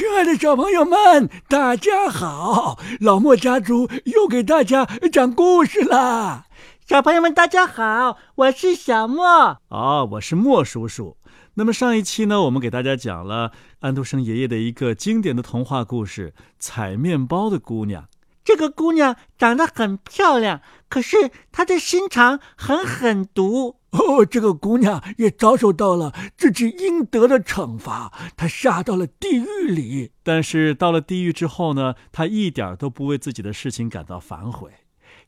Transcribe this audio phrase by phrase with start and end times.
[0.00, 2.78] 亲爱的小朋友们，大家好！
[3.00, 6.46] 老莫家族又给大家讲故事啦。
[6.86, 9.58] 小朋友们，大家好，我是小莫。
[9.68, 11.18] 哦，我是莫叔叔。
[11.52, 18.04] 那么上一期呢，我们给大家讲了安徒生爷爷的一个经典的童话故事《采面包的姑娘》。
[18.42, 23.76] 这个姑娘长得很漂亮，可是她的心肠很狠毒。
[23.92, 30.12] 哦，这个姑娘也遭受到了自己应得的惩罚，她下到了地狱里。
[30.22, 34.70] 但是到了地狱之后呢，她一点都不为自己的事情感到反悔。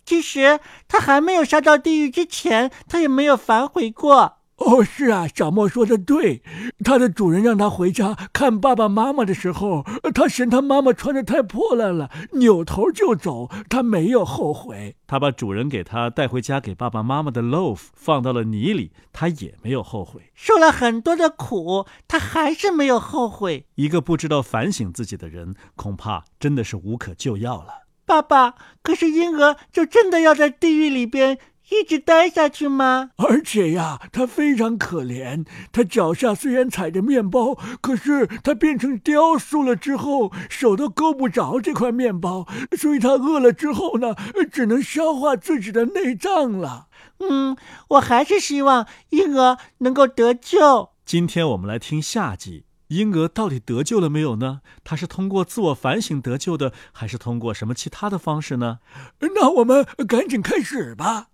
[0.05, 4.42] 其实她还没有下到地狱之前，她也没有反悔过。
[4.57, 6.43] 哦，是啊，小莫说的对。
[6.85, 9.85] 他的主人让他回家看爸爸妈妈的时候，
[10.15, 13.49] 他嫌他妈妈穿的太破烂了，扭头就走。
[13.69, 14.97] 他没有后悔。
[15.07, 20.31] 他把主人给他带回家给爸爸妈妈的 loaf 放到了泥里，他也没有后悔。
[20.35, 23.67] 受了很多的苦，他还是没有后悔。
[23.75, 27.83] 一个不知道反省自己的人，恐怕真的是无可救药了。
[28.05, 31.39] 爸爸，可是婴儿就真的要在地狱里边？
[31.71, 33.11] 一直待下去吗？
[33.17, 35.47] 而且呀，他非常可怜。
[35.73, 42.47] 他脚下虽然踩着面包，可是他变成雕塑了之后，手都够不着这块面包，
[42.77, 44.15] 所以他饿了之后呢，
[44.51, 46.89] 只能消化自己的内脏了。
[47.21, 47.57] 嗯，
[47.91, 50.91] 我还是希望婴儿能够得救。
[51.07, 54.61] 今天我们来听下集，婴儿到底得救了没有呢？
[54.85, 58.81] 他是通过自我反省得救的，还是通过什么其他的方式呢？
[59.21, 61.29] 那我们赶紧开始吧。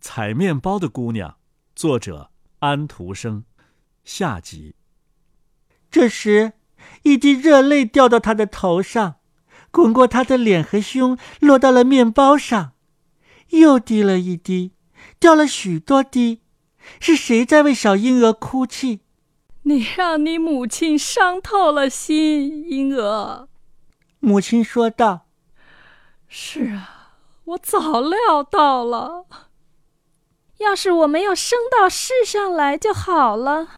[0.00, 1.36] 采面包的姑娘，
[1.76, 3.44] 作者安徒生，
[4.02, 4.74] 下集。
[5.90, 6.54] 这时，
[7.02, 9.16] 一滴热泪掉到他的头上，
[9.70, 12.72] 滚过他的脸和胸，落到了面包上，
[13.50, 14.72] 又滴了一滴，
[15.18, 16.40] 掉了许多滴。
[16.98, 19.00] 是谁在为小婴儿哭泣？
[19.64, 23.48] 你让你母亲伤透了心，婴儿。
[24.20, 25.26] 母亲说道
[26.26, 29.26] ：“是啊，我早料到了。”
[30.60, 33.76] 要是我没有生到世上来就好了。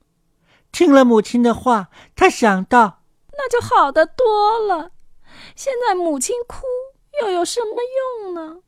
[0.70, 4.92] 听了母亲的话，他想到，那就好得多了。
[5.54, 6.64] 现在母亲哭
[7.20, 7.76] 又有什么
[8.24, 8.62] 用呢？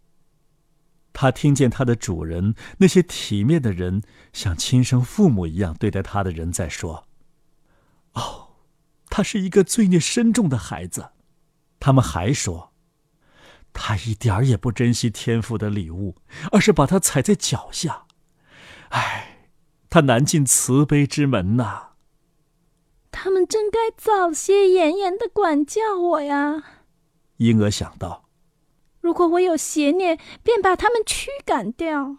[1.13, 7.07] 他听见他的主人那些体面的人，像亲生父母一样对待他的人在说
[8.15, 8.49] ：“哦，
[9.09, 11.11] 他是一个罪孽深重的孩子。”
[11.81, 12.73] 他们还说。
[13.77, 16.15] 他一点儿也不珍惜天赋的礼物，
[16.53, 18.04] 而是把它踩在脚下。
[18.95, 19.49] 唉，
[19.91, 21.95] 他难进慈悲之门呐。
[23.11, 26.63] 他们真该早些严严的管教我呀。
[27.39, 28.29] 婴儿想到，
[29.01, 32.19] 如果我有邪念，便把他们驱赶掉。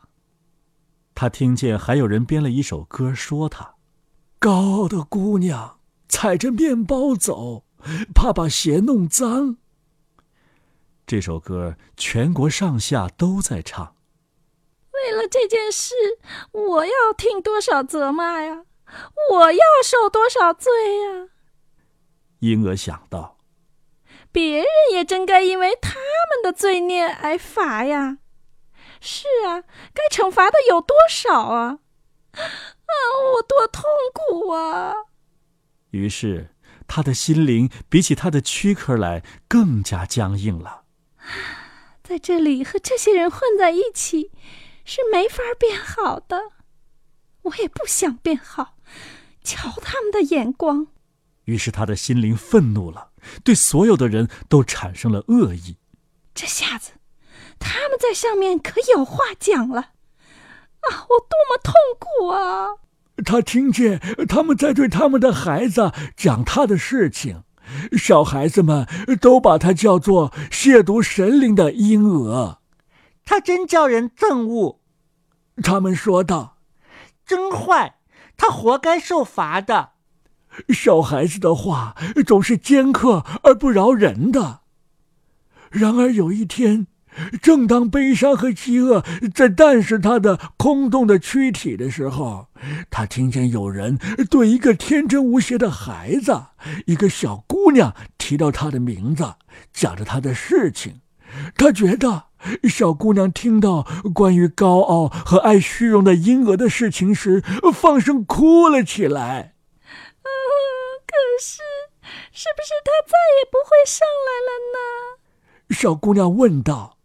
[1.13, 3.75] 他听见还有人编了一首歌，说他
[4.37, 7.63] 高傲的姑娘踩着面包走，
[8.13, 9.57] 怕把鞋弄脏。
[11.07, 13.94] 这首歌全国上下都在唱。
[15.27, 15.93] 这件事，
[16.51, 18.63] 我要听多少责骂呀？
[19.31, 21.29] 我要受多少罪呀？
[22.39, 23.37] 婴儿想到，
[24.31, 28.19] 别人也真该因为他们的罪孽挨罚呀。
[29.01, 29.63] 是啊，
[29.93, 31.79] 该惩罚的有多少啊？
[32.33, 32.93] 啊，
[33.35, 34.93] 我多痛苦啊！
[35.91, 36.49] 于是，
[36.87, 40.83] 他的心灵比起他的躯壳来更加僵硬了。
[42.03, 44.31] 在这里和这些人混在一起，
[44.85, 46.39] 是没法变好的。
[47.41, 48.77] 我也不想变好，
[49.43, 50.87] 瞧他们的眼光。
[51.43, 53.09] 于是他的心灵愤怒了，
[53.43, 55.75] 对所有的人都产生了恶意。
[56.33, 56.93] 这下子，
[57.59, 59.81] 他们在上面可有话讲了。
[59.81, 62.77] 啊，我多么痛苦啊！
[63.23, 67.43] 他听见他们在对他们的孩子讲他的事情。
[67.97, 68.87] 小孩子们
[69.19, 72.59] 都把他叫做亵渎神灵的婴儿，
[73.25, 74.79] 他真叫人憎恶。
[75.61, 76.59] 他们说道
[77.25, 77.95] ：“真坏，
[78.37, 79.93] 他活该受罚的。”
[80.69, 84.61] 小孩子的话总是尖刻而不饶人的。
[85.69, 86.87] 然而有一天。
[87.41, 89.01] 正当悲伤和饥饿
[89.33, 92.49] 在啖食他的空洞的躯体的时候，
[92.89, 93.97] 他听见有人
[94.29, 96.47] 对一个天真无邪的孩子、
[96.85, 99.35] 一个小姑娘提到他的名字，
[99.71, 100.99] 讲着他的事情。
[101.55, 102.25] 他觉得
[102.69, 107.41] 小姑娘听到关于高傲和爱虚荣的婴儿的事情时，
[107.73, 109.55] 放声哭了起来。
[110.21, 110.29] 啊！
[111.05, 111.61] 可是，
[112.31, 115.75] 是不是他再也不会上来了呢？
[115.75, 116.97] 小姑娘问道。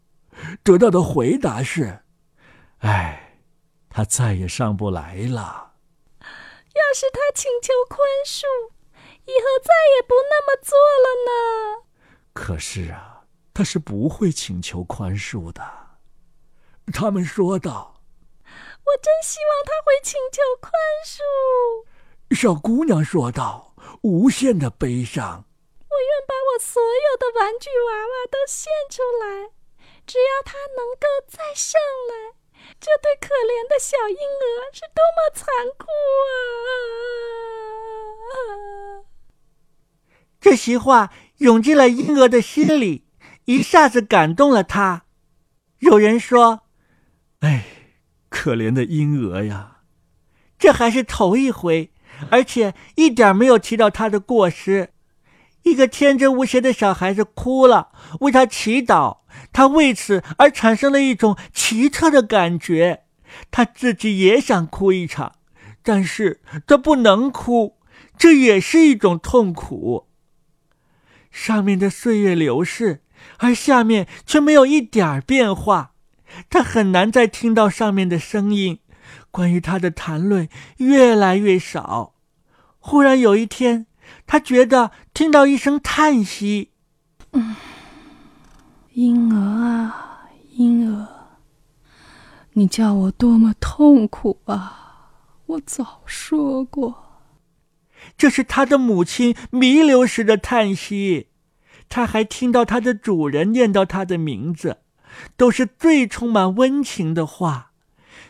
[0.65, 2.01] 得到的回答是
[2.81, 3.43] ：“哎，
[3.91, 5.73] 他再也上不来了。
[6.21, 8.45] 要是他请求宽恕，
[9.27, 11.85] 以后再也不那么做了呢。
[12.33, 13.20] 可是啊，
[13.53, 15.63] 他是不会请求宽恕的。
[16.93, 18.03] 他们说道
[18.47, 20.73] ：“我真希望他会请求宽
[21.05, 21.21] 恕。”
[22.35, 25.45] 小姑娘说道：“无限的悲伤。”
[25.91, 29.51] 我愿把我所有的玩具娃娃都献出来，
[30.07, 32.37] 只要他能够再上来。
[32.79, 35.45] 这对可怜的小婴儿是多么残
[35.77, 35.89] 酷
[38.31, 39.05] 啊！
[40.41, 43.09] 这席话涌进了婴儿的心里，
[43.51, 45.03] 一下子感动了他。
[45.81, 46.61] 有人说
[47.41, 47.65] ：“哎，
[48.29, 49.79] 可怜的婴儿呀！”
[50.57, 51.91] 这还是头一回，
[52.31, 54.91] 而且一点没有提到他的过失。
[55.65, 57.89] 一个天真无邪的小孩子哭了，
[58.21, 63.03] 为他祈祷，他为此而产生了一种奇特的感觉。
[63.51, 65.33] 他自己也想哭一场，
[65.83, 67.79] 但是他不能哭，
[68.17, 70.07] 这也是一种痛苦。
[71.33, 73.03] 上面的岁月流逝，
[73.39, 75.93] 而下面却没有一点变化。
[76.49, 78.79] 他很难再听到上面的声音，
[79.31, 82.15] 关于他的谈论越来越少。
[82.79, 83.87] 忽然有一天。
[84.27, 86.71] 他觉得听到一声叹息，
[87.33, 87.55] 嗯，
[88.93, 91.07] 婴儿啊，婴儿，
[92.55, 95.13] 你叫我多么痛苦啊！
[95.47, 97.23] 我早说过，
[98.17, 101.29] 这是他的母亲弥留时的叹息。
[101.91, 104.79] 他还听到他的主人念到他的名字，
[105.37, 107.73] 都是最充满温情的话。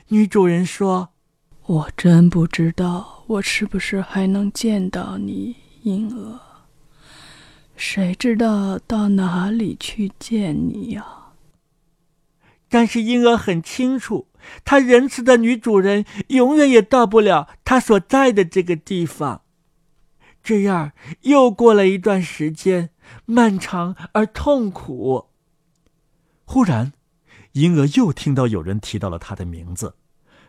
[0.09, 1.11] 女主人说
[1.67, 6.41] ：“我真不知道，我是不是还能见到你。”婴儿，
[7.77, 11.05] 谁知道到哪里去见你呀？
[12.69, 14.29] 但是婴儿很清楚，
[14.65, 19.43] 他仁慈的女主人永远也到不了他所在的这个地方。
[20.43, 20.93] 这样
[21.23, 22.91] 又过了一段时间，
[23.27, 25.31] 漫长而痛苦。
[26.45, 26.93] 忽然，
[27.53, 29.97] 婴儿又听到有人提到了他的名字，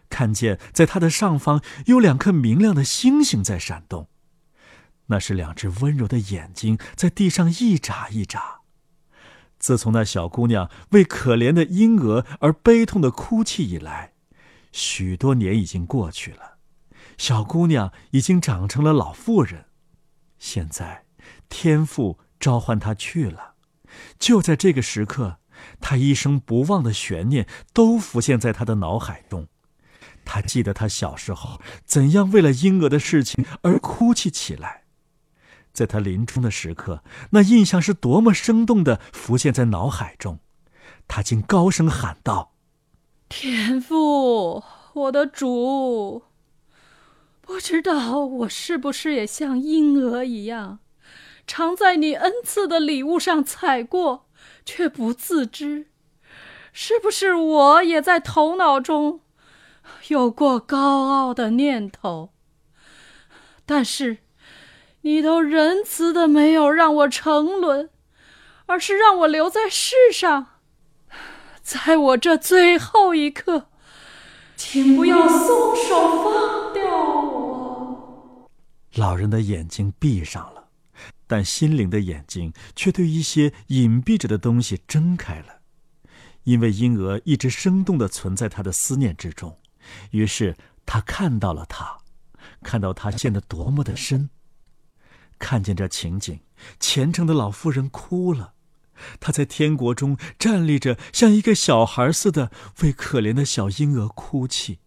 [0.09, 4.07] 看见在他的上方有两颗明亮的星星在闪动。
[5.07, 8.61] 那是两只温柔的眼睛在地上一眨一眨。
[9.59, 14.13] 自从那小姑娘为可怜的婴儿而悲痛的哭泣以来，
[14.71, 16.57] 许多年已经过去了。
[17.17, 19.65] 小姑娘已经长成了老妇人。
[20.39, 21.05] 现在，
[21.49, 23.53] 天父召唤他去了。
[24.19, 25.38] 就在这个时刻，
[25.79, 29.47] 他一生不忘的悬念都浮现在他的脑海中。
[30.25, 34.83] 他记得他小时候怎样为了婴儿的事情而哭泣起来。
[35.73, 40.39] 在他临终的时刻，那印象是多么生动的浮现在脑海中，
[41.07, 42.53] 他竟高声喊道
[43.29, 44.63] ：“天父，
[44.94, 46.23] 我的主，
[47.39, 50.79] 不知道我是不是也像婴儿一样，
[51.45, 54.27] 常在你恩赐的礼物上踩过，
[54.65, 55.88] 却不自知？
[56.73, 59.21] 是不是我也在头脑中
[60.07, 62.31] 有过高傲的念头？
[63.65, 64.19] 但是。”
[65.03, 67.89] 你都仁慈的没有让我沉沦，
[68.67, 70.45] 而是让我留在世上。
[71.63, 73.65] 在我这最后一刻，
[74.55, 78.47] 请不要松手放掉我。
[78.94, 80.60] 老人的眼睛闭上了，
[81.31, 85.61] 但心灵的眼睛却对一些隐蔽着的东西睁开了，
[86.44, 89.57] 因为婴儿一直生动的存在他的思念之中。
[90.09, 92.00] 于是他看到了他，
[92.61, 94.30] 看到他陷得多么的深。
[95.40, 96.42] 看见这情景，
[96.81, 98.56] 虔诚的老妇人哭了。
[99.21, 104.80] 她在天国中站立着，像一个小孩似的，为可怜的小婴儿哭泣。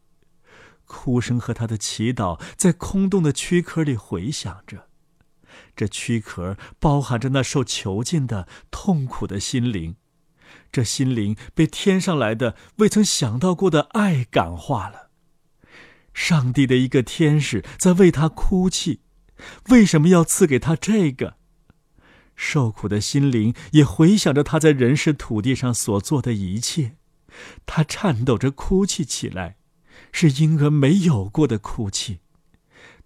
[0.85, 4.89] 哭声和他的祈祷在空洞的躯壳里回响着。
[5.76, 9.97] 这躯壳包含着那受囚禁的痛苦的心灵。
[10.71, 15.11] 这心灵被天上来的未曾想到过的爱感化了。
[16.12, 19.00] 上帝的一个天使在为他哭泣。
[19.69, 21.37] 为什么要赐给他这个？
[22.37, 26.97] 受苦的心灵也回想着他在人世土地上所做的一切，
[27.66, 29.57] 他颤抖着哭泣起来，
[30.12, 32.21] 是婴儿没有过的哭泣。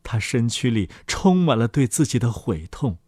[0.03, 2.99] 他身躯里充满了对自己的悔痛，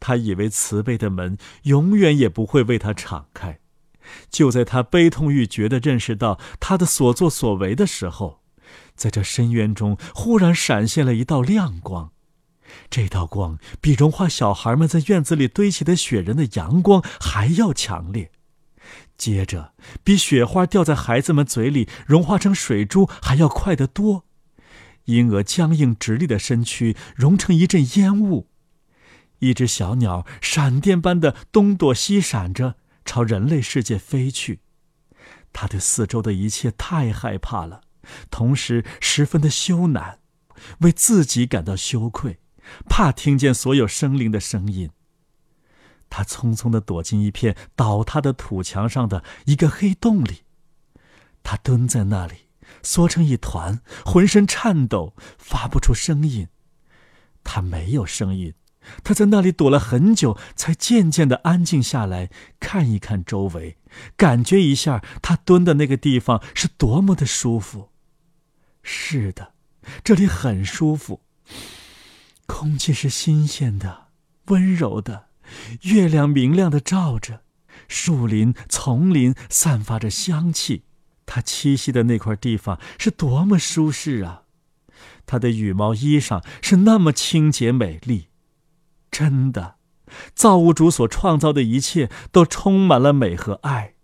[0.00, 3.58] 他以为慈悲的门永远也不会为他敞开。
[4.30, 8.40] 就在他悲痛欲绝的认识到他的所作所为的时候，
[8.96, 12.10] 在这深渊中忽然闪现了一道亮光。
[12.90, 18.32] 这道光比融化小孩们在院子里堆起的雪人的阳光还要强烈，
[19.16, 24.24] 接着比雪花掉在孩子们嘴里融化成水珠还要快得多。
[25.06, 28.48] 婴儿僵硬直立的身躯融成一阵烟雾，
[29.40, 34.60] 一只小鸟闪电般的东躲西闪着，朝人类世界飞去。
[35.52, 37.82] 他对四周的一切太害怕了，
[38.30, 40.16] 同时十分的羞赧，
[40.80, 42.38] 为自己感到羞愧，
[42.88, 44.90] 怕听见所有生灵的声音。
[46.08, 50.42] 他匆匆地躲进一片倒塌的土墙上的一个黑洞里，
[51.42, 52.48] 他蹲在那里，
[52.82, 56.48] 缩成一团，浑身颤抖，发不出声音。
[57.44, 58.54] 他没有声音，
[59.02, 63.78] 他在那里躲了很久，才渐渐地安静下来，看一看周围，
[64.16, 67.90] 感觉一下他蹲的那个地方是多么的舒服。
[68.82, 69.54] 是的，
[70.04, 71.22] 这里很舒服，
[72.46, 74.08] 空气是新鲜的，
[74.46, 75.26] 温柔的。
[75.82, 77.42] 月亮明亮的照着，
[77.86, 80.84] 树林、丛林散发着香气。
[81.26, 84.42] 它栖息的那块地方是多么舒适啊！
[85.24, 88.28] 它的羽毛衣裳是那么清洁美丽。
[89.10, 89.76] 真的，
[90.34, 93.94] 造物主所创造的一切都充满了美和爱。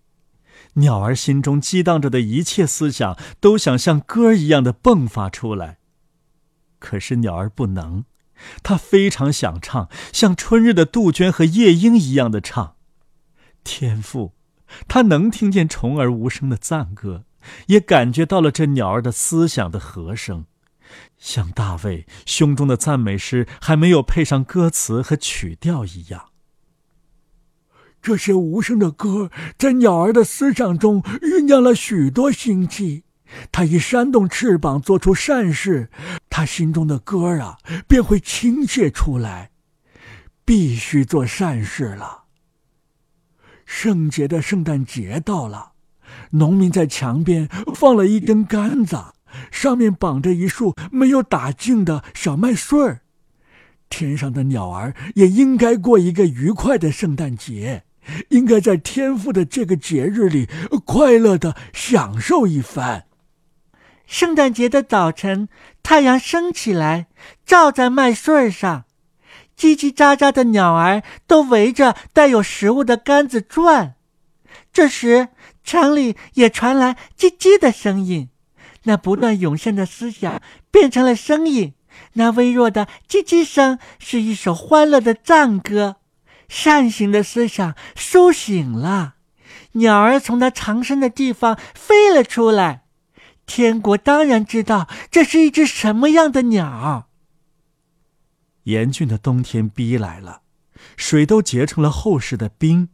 [0.74, 5.78] 鸟儿心中激荡着的一切思想，都想像歌一样的迸发出来。
[6.78, 8.04] 可是鸟儿不能。
[8.62, 12.76] 他非常想唱，像春日的杜鹃和夜莺一样的唱。
[13.64, 14.34] 天父，
[14.86, 17.24] 他能听见虫儿无声的赞歌，
[17.66, 20.46] 也感觉到了这鸟儿的思想的和声，
[21.18, 26.30] 像大卫胸中的赞美诗还没有配上歌词和曲调一样。
[28.00, 33.04] 这些无声的歌，在鸟儿的思想中酝酿了许多心气。
[33.52, 35.90] 他一扇动翅膀，做出善事，
[36.30, 39.50] 他心中的歌啊，便会倾泻出来。
[40.44, 42.27] 必须做善事了。
[43.68, 45.72] 圣洁的圣诞节到了，
[46.30, 48.96] 农民在墙边放了一根杆子，
[49.52, 53.02] 上面绑着一束没有打净的小麦穗儿。
[53.90, 57.84] 天上的鸟儿也应该过一个愉快的圣诞节，
[58.30, 60.48] 应该在天父的这个节日里
[60.86, 63.04] 快乐的享受一番。
[64.06, 65.50] 圣诞节的早晨，
[65.82, 67.08] 太阳升起来，
[67.44, 68.86] 照在麦穗上，
[69.58, 73.96] 叽叽喳喳的鸟儿都围着带有食物的杆子转。
[74.72, 75.28] 这时，
[75.64, 78.28] 城里也传来叽叽的声音，
[78.84, 81.74] 那不断涌现的思想变成了声音。
[82.12, 85.96] 那微弱的叽叽声是一首欢乐的赞歌，
[86.48, 89.14] 善行的思想苏醒了，
[89.72, 92.82] 鸟儿从它藏身的地方飞了出来。
[93.46, 97.07] 天国当然知道这是一只什么样的鸟。
[98.68, 100.42] 严峻的冬天逼来了，
[100.96, 102.90] 水都结成了厚实的冰，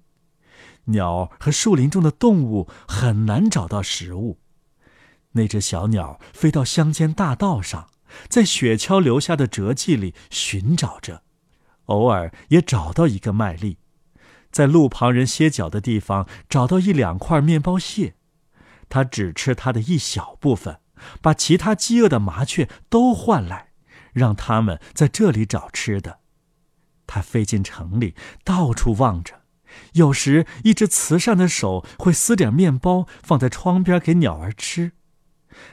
[0.85, 4.38] 鸟和树林中的动物很难找到食物。
[5.33, 7.88] 那只小鸟飞到乡间大道上，
[8.28, 11.23] 在雪橇留下的折迹里寻找着，
[11.87, 13.78] 偶尔也找到一个麦粒，
[14.52, 18.14] 在路旁人歇脚的地方找到一两块面包屑。
[18.88, 20.78] 它只吃它的一小部分，
[21.21, 23.71] 把其他饥饿的麻雀都换来，
[24.14, 26.21] 让他们在这里找吃的。
[27.06, 29.42] 他飞进城里，到处望着。
[29.92, 34.92] 有时，一只慈善的手会撕点面包放在窗边给鸟儿吃。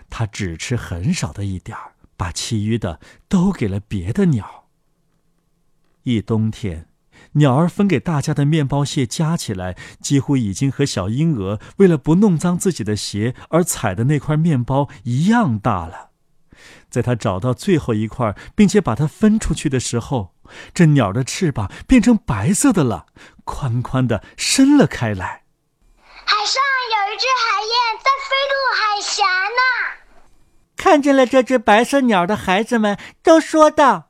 [0.10, 4.66] 他只吃很少的一点儿，把其余的都给了别的鸟。
[6.04, 6.88] 一冬天。
[7.34, 16.11] 鸟儿分给大家的面包屑加起来，几乎已经和小婴儿为了不弄脏自己的鞋而踩的那块面包一样大了。
[16.90, 20.36] 在他找到最后一块，并且把它分出去的时候，
[20.74, 23.06] 这鸟的翅膀变成白色的了，
[23.44, 25.44] 宽宽的伸了开来。
[26.24, 26.62] 海上
[26.94, 30.02] 有一只海燕在飞渡海峡呢。
[30.78, 34.10] 看见了这只白色鸟的孩子们都说道。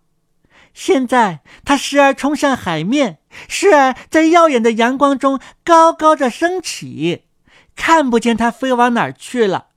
[0.74, 7.26] 现在，它时而冲向海面，时而在耀眼的阳光中高高的升起，
[7.76, 9.71] 看不见它飞往哪儿去了。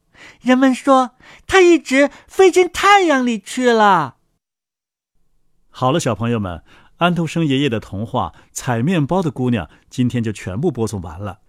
[0.44, 1.12] 人们说，
[1.46, 4.16] 它一直飞进太阳里去了。
[5.70, 6.62] 好了，小朋友们，
[6.98, 11.40] 安徒生爷爷的童话《采面包的姑娘》今天就全部播送完了。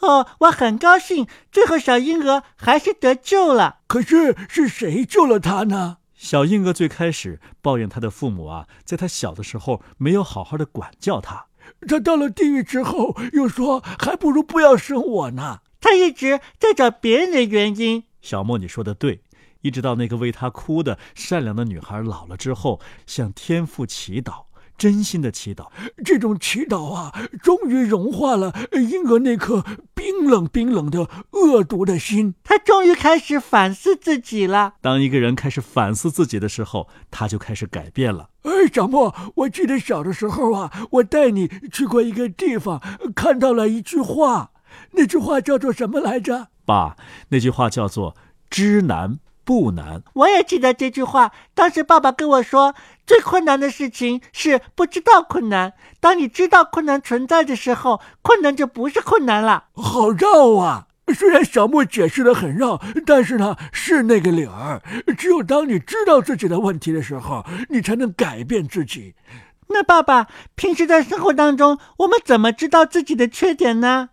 [0.00, 3.78] 哦，我很高兴，最后小婴儿还是得救了。
[3.86, 5.98] 可是，是谁救了他呢？
[6.14, 11.46] 小婴儿最开始抱怨他的父母啊，在他小的时候没有好好的管教他。
[11.86, 15.60] 他到了地狱之后，又说还不如不要生我呢。
[15.80, 18.04] 他一直在找别人的原因。
[18.20, 19.22] 小莫，你说的对。
[19.62, 24.44] 一直到那个为他哭的善良的女孩老了之后，向天父祈祷，
[24.78, 25.68] 真心的祈祷。
[26.02, 27.12] 这种祈祷啊，
[27.42, 29.62] 终于融化了婴儿那颗
[29.94, 32.34] 冰冰冷冰冷的恶毒的心。
[32.44, 34.74] 他终于开始反思自己了。
[34.82, 38.28] 当一个人开始反思自己的时候，他就开始改变了。
[38.42, 42.82] 哎，小莫，我记得小的时候啊，我带你去过一个地方，
[43.14, 44.50] 看到了一句话，
[44.92, 46.48] 那句话叫做什么来着？
[46.70, 46.96] 爸，
[47.30, 48.14] 那句话叫做
[48.48, 49.18] “知难”。
[49.42, 51.32] 不难，我也记得这句话。
[51.54, 52.72] 当时爸爸跟我说，
[53.04, 55.72] 最困难的事情是不知道困难。
[55.98, 59.64] 当你知道困难存在的时候，困难就不是困难了。
[59.72, 60.86] 好绕啊！
[61.12, 64.80] 虽然小莫解释的很绕，但是呢，是那个理儿。
[65.18, 69.16] 只有当你知道自己的问题的时候，你才能改变自己。
[69.70, 74.10] 那爸爸，平时在生活当中，我们怎么知道自己的缺点呢？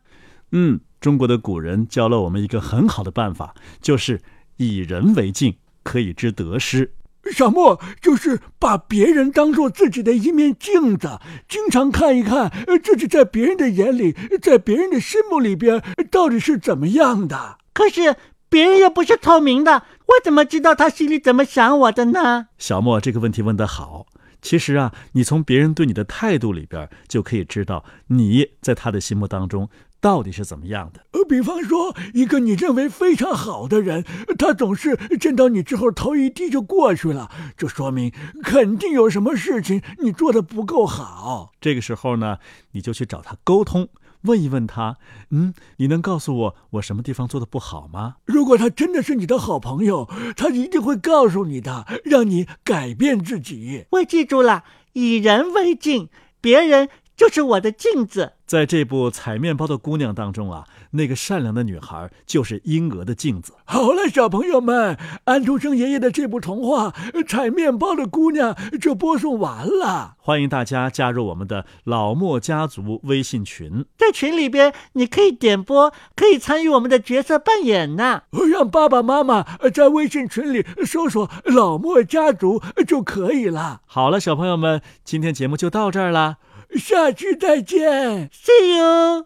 [0.52, 4.22] 嗯，中国的古人教了我们一个很好的办法，就是。
[4.60, 6.92] 以人为镜，可以知得失。
[7.32, 12.52] 小莫就是把别人当做自己的一面镜子，经常看一看
[12.84, 17.60] 自己在别人的眼里，在别人的心目里边到底是怎么样的。
[17.72, 18.16] 可是
[18.50, 22.48] 别人又不是透明的，我怎么知道他心里怎么想我的呢？
[22.58, 24.08] 小莫这个问题问得好。
[24.42, 29.70] 其实啊，你从别人对你的态度里边就可以知道你在他的心目当中。
[30.00, 31.06] 到底是怎么样的？
[31.12, 34.06] 呃，比方说，一个你认为非常好的人，
[34.38, 38.12] 他总是见到你之后头一低就过去了，这说明
[38.44, 41.52] 肯定有什么事情你做的不够好。
[41.60, 42.38] 这个时候呢，
[42.72, 43.90] 你就去找他沟通，
[44.22, 44.98] 问一问他，
[45.32, 48.18] 嗯，你能告诉我我什么地方做的不好吗？
[48.26, 53.86] 如果他真的是你的好朋友，他一定会告诉你的，让你改变自己。
[53.92, 54.64] 我记住了，
[54.94, 56.90] 以人为镜，别人。
[57.18, 63.54] 就是我的镜子，在这部采面包的姑娘当中啊，那个善良的女孩就是婴儿的镜子。
[63.66, 66.94] 好了，小朋友们，安徒生爷爷的这部童话
[67.28, 70.14] 《采面包的姑娘》就播送完了。
[70.20, 78.22] 欢迎大家加入我们的老莫家族微信群，在群里边你可以点播，可以参与我们的角色扮演呢。
[78.52, 79.44] 让爸爸妈妈
[79.74, 83.82] 在微信群里搜索“老莫家族”就可以了。
[83.88, 86.38] 好了，小朋友们，今天节目就到这儿了。
[86.76, 89.26] 下期再见，See you。